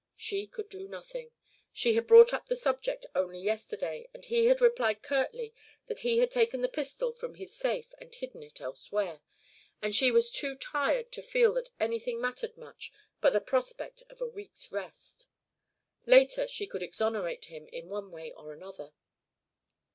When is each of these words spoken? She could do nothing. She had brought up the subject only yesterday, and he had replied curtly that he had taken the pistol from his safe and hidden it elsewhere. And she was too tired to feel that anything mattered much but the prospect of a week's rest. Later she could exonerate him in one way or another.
She 0.15 0.47
could 0.47 0.67
do 0.67 0.87
nothing. 0.87 1.29
She 1.71 1.93
had 1.93 2.07
brought 2.07 2.33
up 2.33 2.47
the 2.47 2.55
subject 2.55 3.05
only 3.13 3.37
yesterday, 3.37 4.09
and 4.15 4.25
he 4.25 4.45
had 4.47 4.59
replied 4.59 5.03
curtly 5.03 5.53
that 5.85 5.99
he 5.99 6.17
had 6.17 6.31
taken 6.31 6.61
the 6.61 6.67
pistol 6.67 7.11
from 7.11 7.35
his 7.35 7.55
safe 7.55 7.93
and 7.99 8.11
hidden 8.11 8.41
it 8.41 8.59
elsewhere. 8.59 9.21
And 9.79 9.93
she 9.93 10.09
was 10.09 10.31
too 10.31 10.55
tired 10.55 11.11
to 11.11 11.21
feel 11.21 11.53
that 11.53 11.69
anything 11.79 12.19
mattered 12.19 12.57
much 12.57 12.91
but 13.19 13.31
the 13.31 13.41
prospect 13.41 14.01
of 14.09 14.19
a 14.21 14.27
week's 14.27 14.71
rest. 14.71 15.27
Later 16.07 16.47
she 16.47 16.65
could 16.65 16.81
exonerate 16.81 17.45
him 17.45 17.67
in 17.67 17.87
one 17.87 18.09
way 18.09 18.31
or 18.31 18.53
another. 18.53 18.93